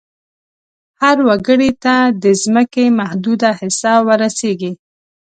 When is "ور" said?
4.07-4.17